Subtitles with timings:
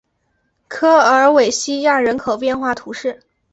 [0.67, 3.21] 科尔韦西亚人口变化图示